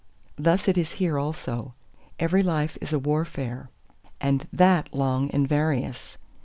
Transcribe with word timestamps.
Thus 0.35 0.67
it 0.67 0.79
is 0.79 0.93
here 0.93 1.19
also. 1.19 1.75
Every 2.17 2.41
life 2.41 2.75
is 2.81 2.91
a 2.91 2.97
warfare, 2.97 3.69
and 4.19 4.47
that 4.51 4.91
long 4.95 5.29
and 5.29 5.47
various. 5.47 6.17